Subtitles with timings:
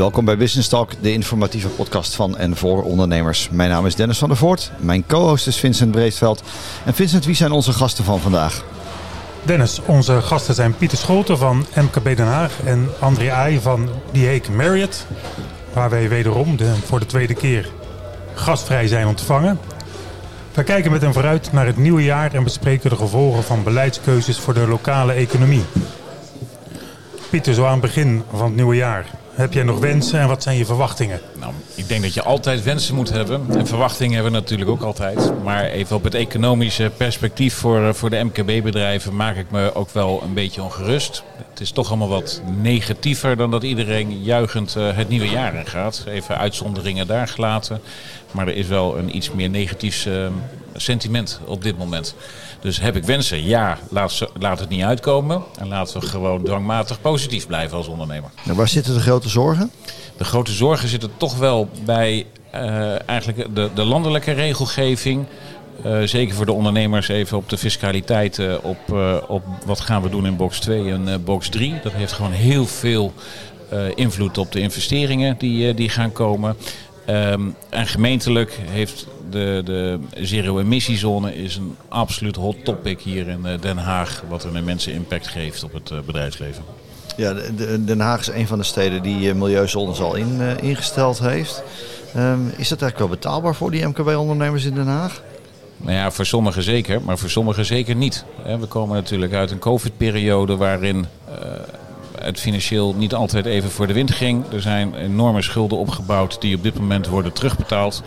[0.00, 3.48] Welkom bij Business Talk, de informatieve podcast van en voor ondernemers.
[3.50, 6.42] Mijn naam is Dennis van der Voort, mijn co-host is Vincent Breedveld.
[6.84, 8.64] En Vincent, wie zijn onze gasten van vandaag?
[9.42, 14.48] Dennis, onze gasten zijn Pieter Scholten van MKB Den Haag en André Aai van Dieek
[14.48, 15.06] Marriott.
[15.72, 17.70] Waar wij wederom de, voor de tweede keer
[18.34, 19.58] gastvrij zijn ontvangen.
[20.54, 24.38] Wij kijken met hen vooruit naar het nieuwe jaar en bespreken de gevolgen van beleidskeuzes
[24.38, 25.64] voor de lokale economie.
[27.30, 29.19] Pieter, zo aan het begin van het nieuwe jaar.
[29.34, 31.20] Heb jij nog wensen en wat zijn je verwachtingen?
[31.40, 33.46] Nou, ik denk dat je altijd wensen moet hebben.
[33.48, 35.42] En verwachtingen hebben we natuurlijk ook altijd.
[35.42, 39.90] Maar even op het economische perspectief voor, eh, voor de MKB-bedrijven maak ik me ook
[39.90, 41.22] wel een beetje ongerust.
[41.48, 45.66] Het is toch allemaal wat negatiever dan dat iedereen juichend uh, het nieuwe jaar in
[45.66, 46.04] gaat.
[46.06, 47.80] Even uitzonderingen daar gelaten.
[48.30, 50.26] Maar er is wel een iets meer negatief uh,
[50.74, 52.14] sentiment op dit moment.
[52.60, 53.44] Dus heb ik wensen?
[53.44, 55.42] Ja, laat, laat het niet uitkomen.
[55.58, 58.30] En laten we gewoon dwangmatig positief blijven als ondernemer.
[58.44, 59.70] Waar zitten de grote zorgen?
[60.16, 65.24] De grote zorgen zitten toch wel bij uh, eigenlijk de, de landelijke regelgeving.
[65.86, 68.92] Uh, zeker voor de ondernemers even op de fiscaliteit, uh, op,
[69.28, 71.74] op wat gaan we doen in box 2 en box 3.
[71.82, 73.12] Dat heeft gewoon heel veel
[73.94, 76.56] invloed op de investeringen die, die gaan komen.
[77.08, 83.76] Um, en gemeentelijk heeft de, de zero-emissiezone is een absoluut hot topic hier in Den
[83.76, 84.22] Haag.
[84.28, 86.64] Wat een immense impact geeft op het bedrijfsleven.
[87.20, 87.34] Ja,
[87.84, 91.62] Den Haag is een van de steden die milieuzones al in, ingesteld heeft.
[92.16, 95.22] Um, is dat eigenlijk wel betaalbaar voor die MKB-ondernemers in Den Haag?
[95.76, 98.24] Nou ja, voor sommigen zeker, maar voor sommigen zeker niet.
[98.60, 100.96] We komen natuurlijk uit een COVID-periode waarin
[101.28, 101.34] uh,
[102.18, 104.44] het financieel niet altijd even voor de wind ging.
[104.52, 108.02] Er zijn enorme schulden opgebouwd die op dit moment worden terugbetaald.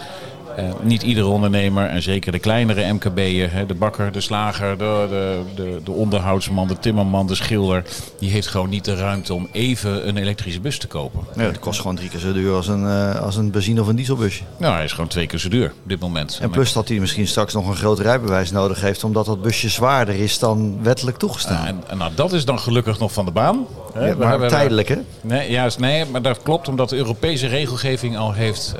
[0.59, 5.41] Uh, niet iedere ondernemer, en zeker de kleinere MKB'er, de bakker, de slager, de, de,
[5.55, 7.83] de, de, onderhoudsman, de timmerman, de schilder,
[8.19, 11.19] die heeft gewoon niet de ruimte om even een elektrische bus te kopen.
[11.35, 13.87] Ja, dat kost gewoon drie keer zo duur als een, uh, als een benzine- of
[13.87, 14.43] een dieselbusje.
[14.57, 16.39] Nou, hij is gewoon twee keer zo duur op dit moment.
[16.41, 19.69] En plus dat hij misschien straks nog een groot rijbewijs nodig heeft, omdat dat busje
[19.69, 21.63] zwaarder is dan wettelijk toegestaan.
[21.63, 23.65] Uh, en, en nou, dat is dan gelukkig nog van de baan.
[23.93, 24.07] Hè?
[24.07, 24.97] Ja, maar tijdelijk, hè?
[25.21, 28.75] Nee, juist, nee, maar dat klopt, omdat de Europese regelgeving al heeft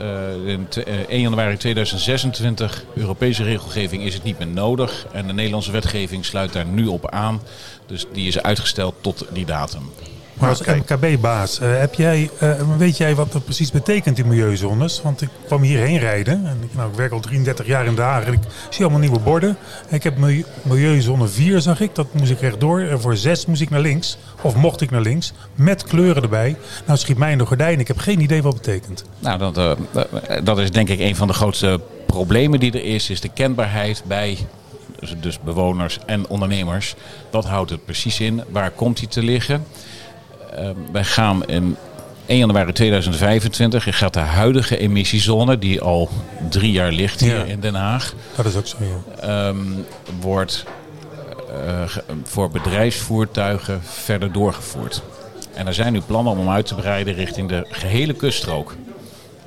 [0.45, 0.67] in
[1.07, 5.05] 1 januari 2026 Europese regelgeving is het niet meer nodig.
[5.11, 7.41] En de Nederlandse wetgeving sluit daar nu op aan.
[7.85, 9.91] Dus die is uitgesteld tot die datum.
[10.33, 15.01] Maar als MKB-baas, uh, heb jij, uh, weet jij wat dat precies betekent in milieuzones?
[15.01, 18.05] Want ik kwam hierheen rijden en ik, nou, ik werk al 33 jaar in Den
[18.05, 18.39] Haag en ik
[18.69, 19.57] zie allemaal nieuwe borden.
[19.89, 22.79] Ik heb milieu, milieuzone 4 zag ik, dat moest ik rechtdoor.
[22.79, 26.55] En voor 6 moest ik naar links, of mocht ik naar links, met kleuren erbij.
[26.85, 29.03] Nou schiet mij in de gordijn, ik heb geen idee wat het betekent.
[29.19, 29.71] Nou, dat, uh,
[30.43, 34.03] dat is denk ik een van de grootste problemen die er is, is de kenbaarheid
[34.05, 34.37] bij
[34.99, 36.95] dus, dus bewoners en ondernemers.
[37.31, 38.43] Wat houdt het precies in?
[38.49, 39.65] Waar komt die te liggen?
[40.59, 41.75] Uh, wij gaan in
[42.25, 46.09] 1 januari 2025 gaat de huidige emissiezone, die al
[46.49, 47.43] drie jaar ligt hier Ja.
[47.43, 48.77] in Den Haag, Dat is ook zo,
[49.21, 49.47] ja.
[49.47, 49.85] um,
[50.21, 50.63] wordt
[51.67, 55.01] uh, ge- voor bedrijfsvoertuigen verder doorgevoerd.
[55.53, 58.75] En er zijn nu plannen om hem uit te breiden richting de gehele kuststrook.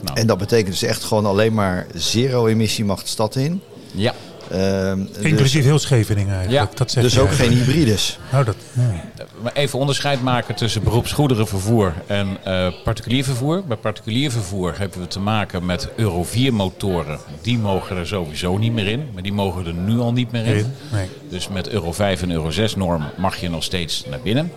[0.01, 3.63] Nou, En dat betekent dus echt gewoon alleen maar zero-emissie mag de stad in.
[3.95, 4.15] ja,
[4.51, 6.71] Ehm, Inclusief heel Scheveningen eigenlijk.
[6.71, 8.19] Ja, dat zeg dus, je dus ook geen hybrides.
[8.33, 9.03] Nou, dat, ja.
[9.43, 13.65] Maar even onderscheid maken tussen beroepsgoederenvervoer en eh, particulier vervoer.
[13.65, 17.19] Bij particulier vervoer hebben we te maken met Euro 4 motoren.
[17.43, 20.47] Die mogen er sowieso niet meer in, maar die mogen er nu al niet meer
[20.47, 20.55] in.
[20.55, 21.09] Nee, nee.
[21.31, 24.53] Dus met Euro 5 en Euro 6 norm mag je nog steeds naar binnen.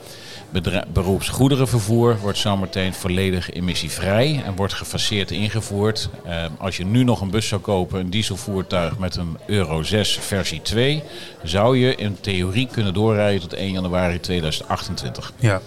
[0.94, 6.10] Beroepsgoederenvervoer wordt zometeen volledig emissievrij en wordt gefaseerd ingevoerd.
[6.26, 10.20] Eh, als je nu nog een bus zou kopen, een dieselvoertuig met een Euro 6
[10.22, 11.04] versie 2,
[11.44, 15.34] zou je in theorie kunnen doorrijden tot 1 januari 2028.
[15.38, 15.62] ja.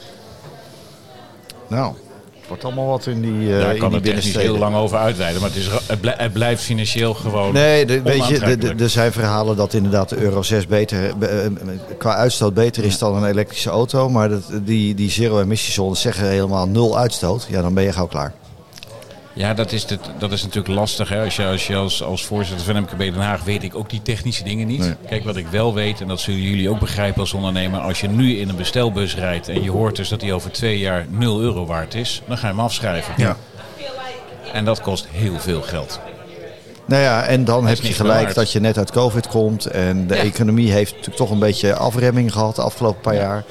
[1.68, 1.94] Nou,
[2.52, 4.50] wordt allemaal wat in die, uh, Daar in kan die het technisch binnensteden.
[4.50, 8.02] heel lang over uitweiden, maar het, is, het, blij- het blijft financieel gewoon Nee, de,
[8.02, 11.52] weet je, er zijn verhalen dat inderdaad de Euro 6 beter, eh, eh,
[11.98, 14.08] qua uitstoot beter is dan een elektrische auto.
[14.08, 17.46] Maar dat, die, die zero-emissiezones zeggen helemaal nul uitstoot.
[17.50, 18.32] Ja, dan ben je gauw klaar.
[19.34, 21.08] Ja, dat is, het, dat is natuurlijk lastig.
[21.08, 21.24] Hè?
[21.24, 24.02] Als je, als, je als, als voorzitter van MKB Den Haag weet ik ook die
[24.02, 24.80] technische dingen niet.
[24.80, 24.94] Nee.
[25.08, 27.80] Kijk, wat ik wel weet, en dat zullen jullie ook begrijpen als ondernemer.
[27.80, 30.78] Als je nu in een bestelbus rijdt en je hoort dus dat die over twee
[30.78, 32.22] jaar 0 euro waard is.
[32.26, 33.14] Dan ga je hem afschrijven.
[33.16, 33.36] Ja.
[34.52, 36.00] En dat kost heel veel geld.
[36.86, 39.66] Nou ja, en dan heb je gelijk dat je net uit COVID komt.
[39.66, 40.20] En de Ja.
[40.20, 43.44] economie heeft natuurlijk toch een beetje afremming gehad de afgelopen paar jaar.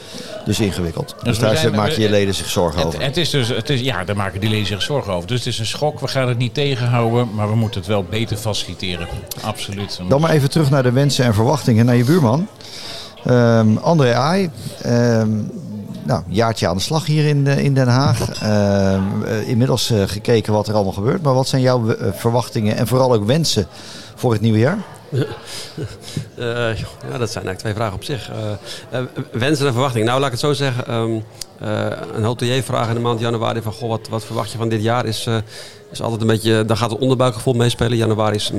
[0.45, 1.15] Dus ingewikkeld.
[1.23, 3.01] Dus, we daar zijn- maken we- je leden zich zorgen Het, over.
[3.01, 5.27] het is dus, het is, ja, daar maken die leden zich zorgen over.
[5.27, 5.99] Dus het is een schok.
[5.99, 9.07] We gaan het niet tegenhouden, maar we moeten het wel beter faciliteren.
[9.41, 9.99] Absoluut.
[10.09, 12.47] Dan maar even terug naar de wensen en verwachtingen, naar je buurman.
[13.25, 14.49] Ehm André Aai,
[14.81, 15.29] ehm,
[16.03, 18.41] nou, een jaartje aan de slag hier in, in Den Haag.
[19.45, 21.21] inmiddels gekeken wat er allemaal gebeurt.
[21.21, 23.67] Maar wat zijn jouw verwachtingen en vooral ook wensen
[24.15, 24.77] voor het nieuwe jaar?
[27.09, 28.31] ja, dat zijn eigenlijk twee vragen op zich.
[29.31, 30.07] wensen en verwachtingen.
[30.07, 30.93] Nou, laat ik het zo zeggen.
[30.93, 31.23] Um,
[32.13, 33.73] een hotelier-vraag in de maand januari van...
[33.73, 35.05] Goh, wat, wat verwacht je van dit jaar?
[35.05, 35.27] Is,
[35.91, 37.97] is altijd een beetje, dan gaat het onderbuikgevoel meespelen.
[37.97, 38.51] Januari is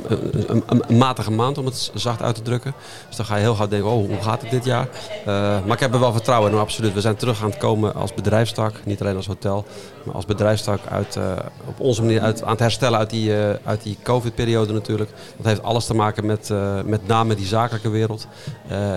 [0.47, 2.75] een, een, matige maand, om het zacht uit te drukken.
[3.07, 4.89] Dus dan ga je heel gauw denken, oh, hoe gaat het dit jaar?
[5.21, 6.95] Uh, maar ik heb er wel vertrouwen in, absoluut.
[6.95, 9.65] We zijn terug aan het komen als bedrijfstak, niet alleen als hotel.
[10.05, 11.33] Maar als bedrijfstak uit, uh,
[11.67, 15.11] op onze manier uit, aan het herstellen uit die, uh, uit die covid-periode natuurlijk.
[15.37, 16.51] Dat heeft alles te maken met
[16.85, 18.27] met name die zakelijke wereld.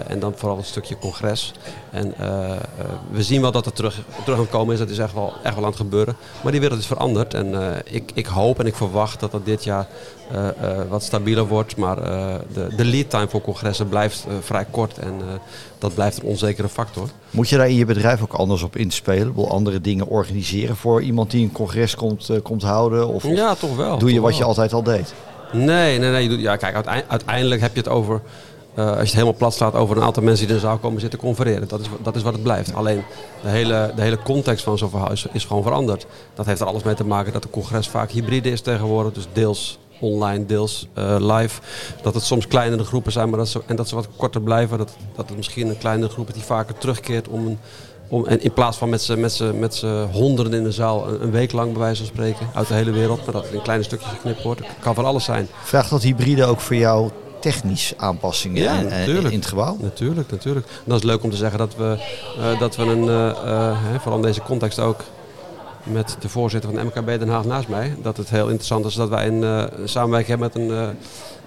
[0.08, 1.54] en dan vooral een stukje congres.
[1.92, 2.14] En
[3.12, 4.80] we zien wel dat het terug, terug aan het komen is.
[4.80, 6.16] Dat is echt wel, echt wel aan het gebeuren.
[6.44, 7.34] Maar die wereld is veranderd.
[7.34, 7.56] En
[7.86, 9.88] ik ik hoop en ik verwacht dat dat dit jaar
[10.31, 10.50] uh, uh,
[10.89, 11.77] wat stabieler wordt.
[11.77, 15.13] Maar uh, de, de lead time voor congressen blijft vrij kort en
[15.77, 17.10] dat blijft een onzekere factor.
[17.31, 19.36] Moet je daar in je bedrijf ook anders op inspelen?
[19.36, 23.07] Wil andere dingen organiseren voor iemand die een congres komt, komt houden?
[23.07, 23.98] Of, ja, toch wel.
[23.98, 25.13] Doe je wat je altijd al deed?
[25.51, 26.39] Nee, nee, nee.
[26.39, 28.21] Ja, kijk, uiteindelijk heb je het over
[28.75, 30.77] uh, als je het helemaal plat staat over een aantal mensen die in de zaal
[30.77, 31.68] komen zitten confereren.
[31.68, 32.74] Dat is, dat is wat het blijft.
[32.74, 33.04] Alleen
[33.42, 36.06] de hele, de hele context van zo'n verhaal is, gewoon veranderd.
[36.33, 39.13] Dat heeft er alles mee te maken dat de congres vaak hybride is tegenwoordig.
[39.13, 41.62] Dus deels online, deels uh, live.
[42.01, 44.78] Dat het soms kleinere groepen zijn maar dat ze, en dat ze wat korter blijven.
[44.78, 47.57] Dat, dat het misschien een kleinere groep is die vaker terugkeert om
[48.07, 51.51] om, en in plaats van met z'n met met honderden in de zaal een, week
[51.51, 54.10] lang bij wijze van spreken uit de hele wereld, maar dat het in kleine stukjes
[54.10, 54.62] geknipt wordt.
[54.80, 55.48] Kan van alles zijn.
[55.63, 57.10] Vraagt dat hybride ook voor jou
[57.51, 59.77] technisch aanpassingen ja, in, het gebouw.
[59.81, 60.65] Natuurlijk, natuurlijk.
[60.65, 61.97] En dat is leuk om te zeggen dat we,
[62.38, 65.03] uh, dat we een, uh, vooral in deze context ook
[65.83, 68.94] met de voorzitter van de MKB Den Haag naast mij, dat het heel interessant is
[68.94, 70.95] dat wij een samenwerking hebben met een,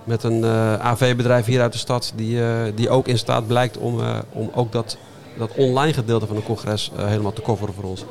[0.04, 0.44] met een
[0.80, 2.40] AV-bedrijf hier uit de stad, die,
[2.74, 4.00] die ook in staat blijkt om,
[4.32, 4.96] om ook dat
[5.38, 8.04] dat online gedeelte van het congres helemaal te coveren voor ons.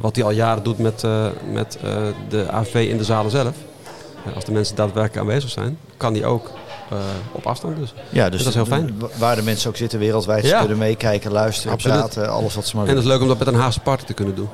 [0.00, 1.04] wat hij al jaren doet met,
[1.52, 1.78] met
[2.28, 3.56] de AV in de zalen zelf.
[4.34, 6.50] als de mensen daadwerkelijk aanwezig zijn, kan die ook
[6.92, 6.98] uh,
[7.32, 7.94] op afstand dus.
[8.08, 9.02] Ja, dus, dus, dat is heel fijn.
[9.18, 11.98] Waar de mensen ook zitten wereldwijd, ze kunnen meekijken, luisteren, Absoluut.
[11.98, 14.04] praten, alles wat ze maar En het is leuk om dat met een Haagse party
[14.04, 14.48] te kunnen doen.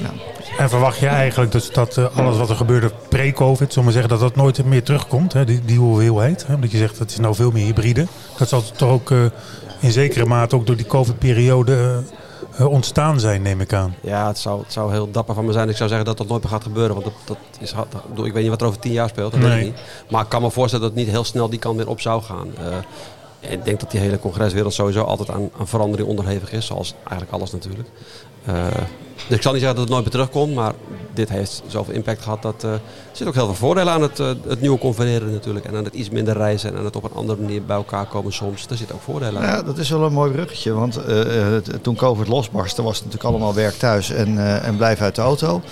[0.00, 0.10] Ja.
[0.58, 4.10] En verwacht je eigenlijk dus dat uh, alles wat er gebeurde pre-covid, zullen we zeggen,
[4.10, 5.44] dat dat nooit meer terugkomt, hè?
[5.44, 6.46] Die, die hoeveelheid?
[6.46, 6.54] Hè?
[6.54, 8.06] Omdat je zegt, het is nou veel meer hybride.
[8.38, 9.24] Dat zal toch ook uh,
[9.80, 12.19] in zekere mate ook door die covid-periode eh,
[12.68, 13.94] ontstaan zijn, neem ik aan.
[14.00, 15.68] Ja, het zou, het zou heel dapper van me zijn.
[15.68, 16.92] Ik zou zeggen dat dat nooit meer gaat gebeuren.
[16.94, 17.74] Want dat, dat is,
[18.24, 19.82] ik weet niet wat er over tien jaar speelt, dat weet ik niet.
[20.10, 22.22] Maar ik kan me voorstellen dat het niet heel snel die kant weer op zou
[22.22, 22.48] gaan.
[22.58, 22.76] Uh,
[23.50, 26.66] ik denk dat die hele congreswereld sowieso altijd aan, aan verandering onderhevig is.
[26.66, 27.88] Zoals eigenlijk alles natuurlijk.
[28.48, 28.66] Uh,
[29.28, 30.72] dus ik zal niet zeggen dat het nooit meer terugkomt, maar
[31.14, 32.80] dit heeft zoveel impact gehad dat uh, er
[33.12, 35.64] zit ook heel veel voordelen aan het, uh, het nieuwe confereren natuurlijk.
[35.64, 38.06] En aan het iets minder reizen en aan het op een andere manier bij elkaar
[38.06, 38.66] komen soms.
[38.66, 39.46] Daar zit ook voordelen aan.
[39.46, 43.30] Ja, dat is wel een mooi bruggetje, want uh, toen COVID losbarstte was het natuurlijk
[43.30, 45.62] allemaal werk thuis en, en blijf uit de auto.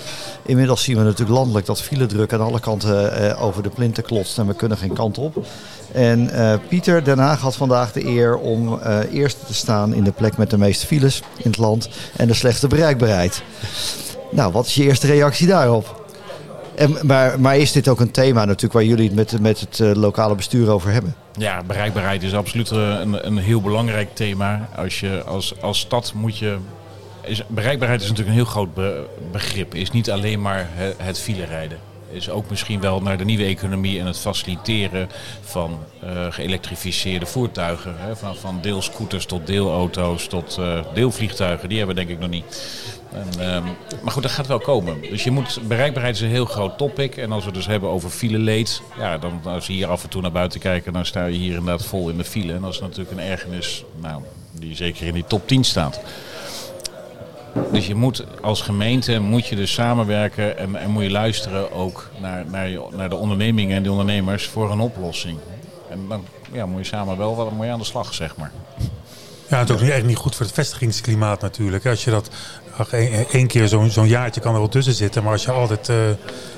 [0.45, 4.47] Inmiddels zien we natuurlijk landelijk dat druk aan alle kanten over de plinten klotst en
[4.47, 5.45] we kunnen geen kant op.
[5.91, 6.29] En
[6.67, 8.79] Pieter Den Haag had vandaag de eer om
[9.11, 12.33] eerste te staan in de plek met de meeste files in het land en de
[12.33, 13.38] slechtste bereikbaarheid.
[14.31, 16.07] Nou, wat is je eerste reactie daarop?
[16.75, 19.79] En, maar, maar is dit ook een thema natuurlijk waar jullie het met, met het
[19.79, 21.15] uh, lokale bestuur over hebben?
[21.37, 24.69] Ja, bereikbaarheid is absoluut een, een heel belangrijk thema.
[24.75, 26.57] Als, je, als, als stad moet je
[27.21, 29.75] is, bereikbaarheid is natuurlijk een heel groot be, begrip.
[29.75, 33.43] Is niet alleen maar het, het file rijden is ook misschien wel naar de nieuwe
[33.43, 35.09] economie en het faciliteren
[35.41, 37.95] van uh, geëlektrificeerde voertuigen.
[37.97, 41.69] Hè, van, van deelscooters tot deelauto's tot uh, deelvliegtuigen.
[41.69, 42.45] Die hebben we denk ik nog niet.
[43.11, 43.63] En, um,
[44.03, 45.01] maar goed, dat gaat wel komen.
[45.01, 47.17] Dus je moet, bereikbaarheid is een heel groot topic.
[47.17, 50.21] En als we dus hebben over file-leed, ja, dan als je hier af en toe
[50.21, 52.53] naar buiten kijkt, dan sta je hier inderdaad vol in de file.
[52.53, 56.01] En dat is natuurlijk een ergernis nou, die zeker in die top 10 staat.
[57.71, 62.09] Dus je moet als gemeente moet je dus samenwerken en, en moet je luisteren ook
[62.21, 65.37] naar, naar, naar de ondernemingen en de ondernemers voor een oplossing.
[65.89, 68.51] En dan ja, moet je samen wel wat moet je aan de slag, zeg maar.
[69.49, 71.85] Ja, het is ook niet, echt niet goed voor het vestigingsklimaat natuurlijk.
[71.85, 72.29] Als je dat
[73.31, 76.07] één keer zo'n zo'n jaartje kan er wel tussen zitten, maar als je altijd uh,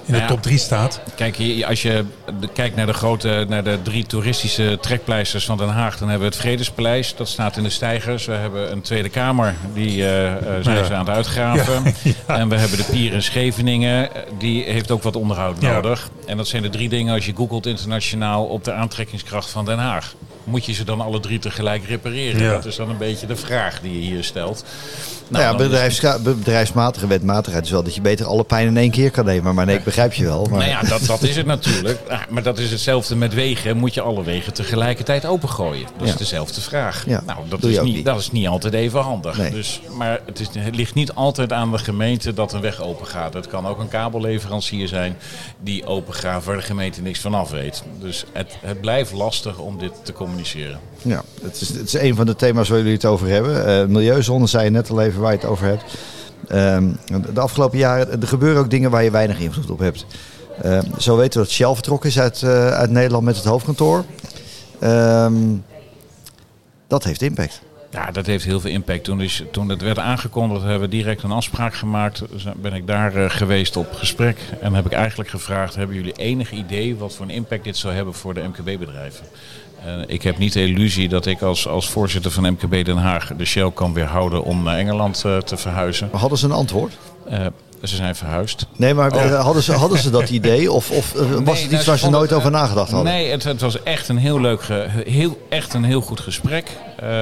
[0.05, 1.01] in de top 3 staat.
[1.15, 2.05] Kijk, als je
[2.53, 6.33] kijkt naar de grote, naar de drie toeristische trekpleisters van Den Haag, dan hebben we
[6.33, 8.25] het Vredespaleis, dat staat in de stijgers.
[8.25, 10.31] We hebben een Tweede Kamer, die uh,
[10.61, 11.83] zijn ze aan het uitgraven.
[12.25, 16.09] En we hebben de Pier in Scheveningen, die heeft ook wat onderhoud nodig.
[16.25, 19.77] en dat zijn de drie dingen als je googelt internationaal op de aantrekkingskracht van Den
[19.77, 20.13] Haag.
[20.43, 22.41] Moet je ze dan alle drie tegelijk repareren?
[22.41, 22.51] Ja.
[22.51, 24.63] Dat is dan een beetje de vraag die je hier stelt.
[25.27, 28.77] Nou, ja, dan is- bedrijfs, bedrijfsmatige wetmatigheid is wel dat je beter alle pijn in
[28.77, 29.55] één keer kan nemen.
[29.55, 30.45] Maar nee, ik begrijp je wel.
[30.49, 30.59] Maar...
[30.59, 31.99] Nou ja, dat, dat is het natuurlijk.
[32.09, 33.77] Ah, Maar dat is hetzelfde met wegen.
[33.77, 35.87] Moet je alle wegen tegelijkertijd opengooien?
[35.97, 36.17] Dat is Ja.
[36.17, 37.03] dezelfde vraag.
[37.07, 38.05] Ja, Nou, dat is, niet, niet.
[38.05, 39.37] dat is niet altijd even handig.
[39.37, 39.51] Nee.
[39.51, 43.07] Dus, maar het, is, het ligt niet altijd aan de gemeente dat een weg open
[43.07, 43.33] gaat.
[43.33, 45.17] Het kan ook een kabelleverancier zijn
[45.59, 47.83] die open gaat waar de gemeente niks van af weet.
[47.99, 50.29] Dus het, het blijft lastig om dit te communiceren.
[51.01, 53.65] Ja, het is, het is een van de thema's waar jullie het over hebben.
[53.65, 55.83] Eh milieuzone zei je net al even waar je het over hebt.
[56.47, 56.89] Ehm,
[57.33, 60.05] de afgelopen jaren er gebeuren ook dingen waar je weinig invloed op hebt.
[60.61, 64.05] Ehm, zo weten we dat Shell vertrokken is uit, eh, uit Nederland met het hoofdkantoor.
[64.79, 65.33] Ehm,
[66.87, 67.61] dat heeft impact.
[67.91, 69.03] Ja, dat heeft heel veel impact.
[69.03, 72.23] Toen, is, toen het werd aangekondigd, hebben we direct een afspraak gemaakt.
[72.31, 74.39] Dus ben ik daar eh, geweest op gesprek.
[74.61, 77.93] En heb ik eigenlijk gevraagd, hebben jullie enig idee wat voor een impact dit zou
[77.93, 79.25] hebben voor de MKB-bedrijven?
[79.85, 83.31] Eh, ik heb niet de illusie dat ik als, als voorzitter van MKB Den Haag
[83.37, 86.09] de Shell kan weerhouden om naar Engeland eh, te verhuizen.
[86.11, 86.97] Maar hadden ze een antwoord?
[87.29, 87.45] Eh,
[87.83, 88.65] ze zijn verhuisd.
[88.75, 89.41] Nee, maar Oh.
[89.43, 90.71] hadden, ze, hadden ze dat idee?
[90.71, 93.13] Of, of was Nee, het nou, iets waar ze nooit het, over nagedacht hadden?
[93.13, 94.61] Nee, het, het was echt een heel leuk,
[95.05, 96.65] heel, echt een heel goed gesprek.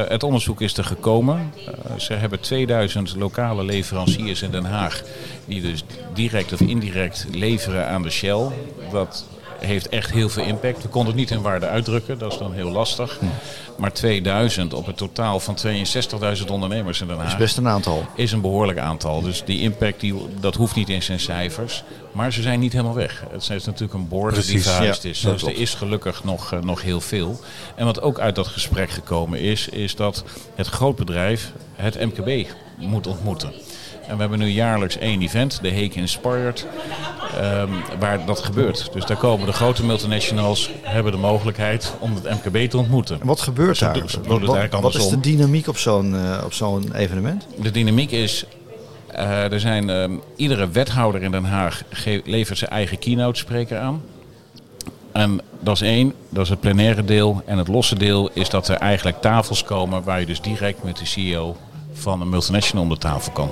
[0.08, 1.54] Het onderzoek is er gekomen.
[1.98, 5.02] Ze hebben 2000 lokale leveranciers in Den Haag
[5.46, 8.48] die dus direct of indirect leveren aan de Shell.
[8.92, 9.26] Dat
[9.60, 10.82] heeft echt heel veel impact.
[10.82, 13.18] We konden het niet in waarde uitdrukken, dat is dan heel lastig.
[13.20, 13.26] Hm.
[13.78, 15.58] Maar 2000 op het totaal van
[16.40, 18.06] 62.000 ondernemers in Den Dat Haag is best een aantal.
[18.16, 19.22] is een behoorlijk aantal.
[19.22, 21.84] Dus die impact, die, dat hoeft niet in zijn cijfers.
[22.12, 23.24] Maar ze zijn niet helemaal weg.
[23.32, 25.22] Het is natuurlijk een boord die verhuisd ja, is.
[25.22, 27.40] dat Dus er is gelukkig nog, eh, nog heel veel.
[27.76, 30.24] En wat ook uit dat gesprek gekomen is, is dat
[30.56, 32.48] het grootbedrijf het MKB
[32.78, 33.52] moet ontmoeten.
[34.10, 36.68] En we hebben nu jaarlijks één event, de Heek Inspired,
[37.38, 38.90] ehm, waar dat gebeurt.
[38.94, 43.20] Dus daar komen de grote multinationals, hebben de mogelijkheid om het MKB te ontmoeten.
[43.22, 43.94] En wat gebeurt Ze daar?
[43.94, 47.48] Wat, het wat- eigenlijk wat is de dynamiek op zo'n eh, op zo'n evenement?
[47.62, 48.46] De dynamiek is,
[49.08, 51.84] eh, er zijn, ehm, iedere wethouder in Den Haag
[52.24, 54.02] levert zijn eigen keynote spreker aan.
[55.12, 57.42] En dat is één, dat is het plenaire deel.
[57.46, 60.98] En het losse deel is dat er eigenlijk tafels komen waar je dus direct met
[60.98, 61.56] de CEO
[61.94, 63.50] van een multinational om de tafel kan.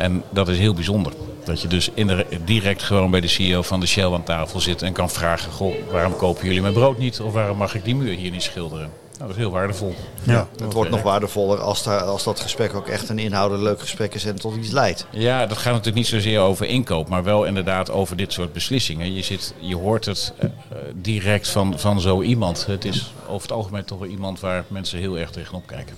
[0.00, 1.12] En dat is heel bijzonder.
[1.44, 4.60] Dat je dus in de, direct gewoon bij de CEO van de Shell aan tafel
[4.60, 7.20] zit en kan vragen: Goh, waarom kopen jullie mijn brood niet?
[7.20, 8.90] Of waarom mag ik die muur hier niet schilderen?
[9.20, 9.94] Nou, dat is heel waardevol.
[10.22, 10.48] Ja.
[10.62, 14.14] Het wordt nog waardevoller als, daar, als dat gesprek ook echt een inhoudelijk leuk gesprek
[14.14, 15.06] is en tot iets leidt.
[15.10, 19.14] Ja, dat gaat natuurlijk niet zozeer over inkoop, maar wel inderdaad over dit soort beslissingen.
[19.14, 20.48] Je, zit, je hoort het eh,
[20.94, 22.66] direct van, van zo iemand.
[22.66, 25.96] Het is over het algemeen toch wel iemand waar mensen heel erg tegenop kijken.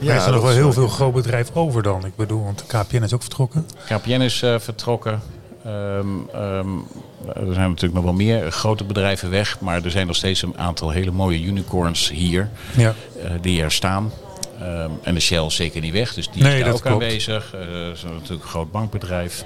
[0.00, 2.04] Ja, er is er nog dat wel heel veel groot bedrijf over dan.
[2.04, 3.66] Ik bedoel, want KPN is ook vertrokken.
[3.86, 5.20] KPN is eh, vertrokken.
[5.64, 6.68] Ehm, ehm,
[7.34, 10.58] er zijn natuurlijk nog wel meer grote bedrijven weg, maar er zijn nog steeds een
[10.58, 12.94] aantal hele mooie unicorns hier Ja.
[13.22, 14.12] eh, die er staan.
[14.60, 16.86] Ehm, en de Shell is zeker niet weg, dus die Nee, is daar dat ook
[16.86, 17.02] klopt.
[17.02, 17.54] aanwezig.
[17.54, 19.44] Eh, Er is natuurlijk een groot bankbedrijf.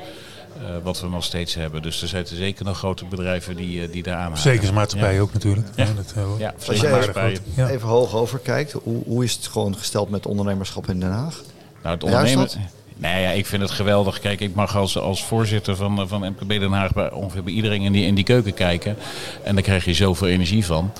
[0.60, 1.82] Eh, wat we nog steeds hebben.
[1.82, 5.68] Dus er zijn zeker nog grote bedrijven die, eh, die daar aan Verzekeringsmaatschappij ook natuurlijk.
[5.74, 5.84] Ja.
[5.84, 7.36] Ja, dat, eh, Ja, Als jij even.
[7.54, 7.78] Ja.
[7.78, 11.42] Hoog over kijkt, hoe, hoe is het gewoon gesteld met ondernemerschap in Den Haag?
[11.82, 12.48] Nou, het Ja, ondernemen.
[12.96, 14.20] Nee, ja, ik vind het geweldig.
[14.20, 17.82] Kijk, ik mag als, als voorzitter van, van MKB Den Haag bij ongeveer bij iedereen
[17.82, 18.96] in die, in die keuken kijken.
[19.42, 20.92] En daar krijg je zoveel energie van.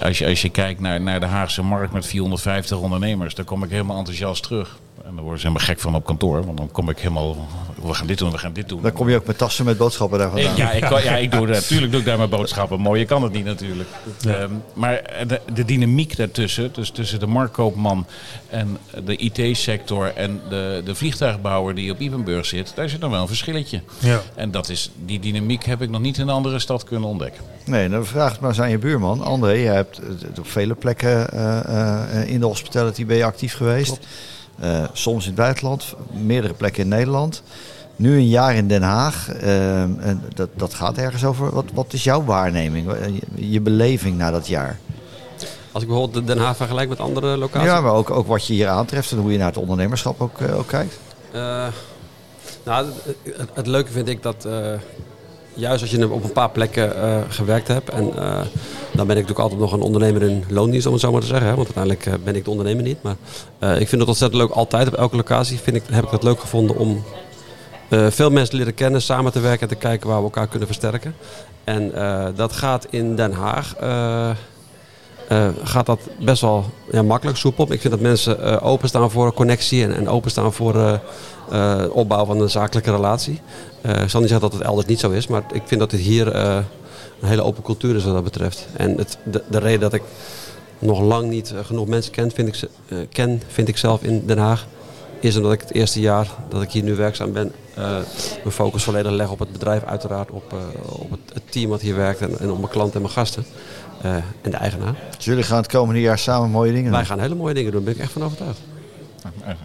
[0.00, 3.64] Als je, als je kijkt naar, naar de Haagse markt met 450 ondernemers, dan kom
[3.64, 4.78] ik helemaal enthousiast terug.
[5.02, 6.44] En dan worden ze helemaal gek van op kantoor.
[6.44, 7.48] Want dan kom ik helemaal,
[7.82, 8.82] we gaan dit doen, we gaan dit doen.
[8.82, 10.56] Dan kom je ook met tassen met boodschappen daar vandaan.
[10.56, 12.80] Ja, ik, ja, ik doe, natuurlijk doe ik daar mijn boodschappen.
[12.80, 13.88] Mooi, kan het niet natuurlijk.
[14.26, 18.06] Ehm, maar de, de dynamiek daartussen, dus tussen de marktkoopman
[18.48, 23.20] en de IT-sector en de, de vliegtuigbouwer die op Ipenburg zit, daar zit nog wel
[23.20, 23.80] een verschilletje.
[23.98, 24.22] Ja.
[24.34, 27.44] En dat is, die dynamiek heb ik nog niet in een andere stad kunnen ontdekken.
[27.64, 29.22] Nee, dan vraag het maar eens aan je buurman.
[29.22, 33.54] André, je hebt eh, op vele plekken eh, eh, in de hospitality ben je actief
[33.54, 33.98] geweest.
[34.60, 37.42] Eh, soms in het buitenland, meerdere plekken in Nederland.
[37.96, 39.28] Nu een jaar in Den Haag.
[39.32, 41.50] eh, en dat, dat gaat ergens over.
[41.54, 42.90] Wat, wat is jouw waarneming?
[43.36, 44.78] Je, je beleving na dat jaar?
[45.72, 47.68] Als ik bijvoorbeeld Den Haag vergelijk met andere locaties.
[47.68, 50.40] Ja, maar ook, ook wat je hier aantreft en hoe je naar het ondernemerschap ook,
[50.40, 50.98] eh, ook kijkt.
[51.32, 51.66] Eh,
[52.64, 54.72] nou, het, het- het leuke vind ik dat eh,
[55.54, 57.90] juist als je op een paar plekken eh, gewerkt hebt.
[57.90, 58.40] En eh,
[58.92, 61.26] dan ben ik natuurlijk altijd nog een ondernemer in loondienst, om het zo maar te
[61.26, 61.46] zeggen.
[61.46, 63.02] Hè, want uiteindelijk eh, ben ik de ondernemer niet.
[63.02, 63.16] Maar
[63.80, 66.40] ik vind het ontzettend leuk, altijd op elke locatie vind ik, heb ik het leuk
[66.40, 67.02] gevonden om
[67.88, 70.68] veel mensen te leren kennen, samen te werken en te kijken waar we elkaar kunnen
[70.68, 71.14] versterken.
[71.64, 71.92] En
[72.36, 73.74] dat gaat in Den Haag.
[75.28, 77.72] Eh, gaat dat best wel ja, makkelijk, soepel.
[77.72, 81.00] Ik vind dat mensen eh, openstaan voor connectie en, en openstaan voor
[81.50, 83.40] eh, opbouw van een zakelijke relatie.
[83.82, 86.00] Ik zal niet zeggen dat het elders niet zo is, maar ik vind dat het
[86.00, 86.64] hier een
[87.28, 88.66] hele open cultuur is wat dat betreft.
[88.76, 90.02] En het, de, de reden dat ik
[90.78, 92.68] nog lang niet genoeg mensen ken vind, ik,
[93.10, 94.66] ken, vind ik zelf in Den Haag.
[95.20, 99.12] Is omdat ik het eerste jaar dat ik hier nu werkzaam ben, mijn focus volledig
[99.12, 100.54] leg op het bedrijf, uiteraard op,
[100.88, 103.44] op het, het team wat hier werkt en, en op mijn klanten en mijn gasten.
[104.04, 104.94] Eh, en de eigenaar.
[105.16, 106.92] Dus jullie gaan het komende jaar samen mooie dingen doen.
[106.98, 108.58] Wij gaan hele mooie dingen doen, daar ben ik echt van overtuigd.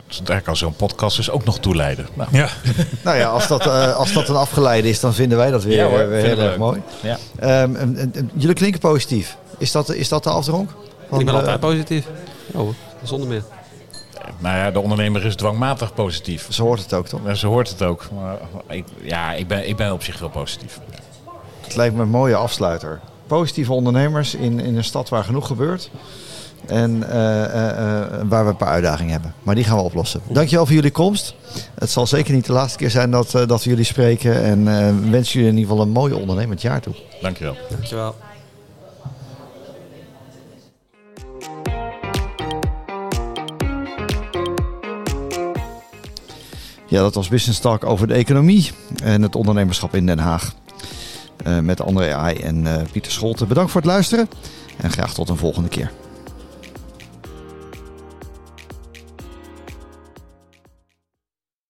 [0.10, 2.08] Eigenlijk al zo'n podcast dus ook nog toeleiden.
[2.13, 2.48] Nou, Ja,
[3.03, 5.75] Nou ja, als dat, eh, als dat een afgeleide is, dan vinden wij dat weer,
[5.77, 6.58] Ja hoor, eh, weer heel erg leuk.
[6.58, 6.81] mooi.
[7.01, 7.17] ja.
[7.39, 9.38] Ehm, en- en- en jullie klinken positief.
[9.58, 10.69] Is dat, is dat de afdronk?
[11.17, 12.05] Ik ben altijd positief.
[12.53, 13.43] Ja hoor, zonder meer.
[14.38, 16.48] Nou ja, de ondernemer is dwangmatig positief.
[16.50, 17.25] Zo hoort het ook, toch?
[17.25, 18.03] En Ze hoort het ook.
[18.19, 20.79] Maar ik, ja, ik ben, ik ben op zich wel positief.
[21.62, 23.00] Het lijkt me een mooie afsluiter.
[23.29, 25.89] Positieve ondernemers in, in een stad waar genoeg gebeurt.
[26.65, 29.33] En eh, eh, eh, waar we een paar uitdagingen hebben.
[29.43, 30.21] Maar die gaan we oplossen.
[30.29, 31.36] Dankjewel voor jullie komst.
[31.75, 34.43] Het zal zeker niet de laatste keer zijn dat, eh, dat we jullie spreken.
[34.43, 36.95] En eh wens jullie in ieder geval een mooi ondernemend jaar toe.
[37.21, 37.55] Dankjewel.
[37.69, 38.15] Dankjewel.
[46.88, 48.71] Ja, dat was Business Talk over de economie
[49.03, 50.53] en het ondernemerschap in Den Haag.
[51.50, 53.48] Eh, met André Ai en eh, Pieter Scholten.
[53.48, 54.29] Bedankt voor het luisteren
[54.77, 55.91] en graag tot een volgende keer.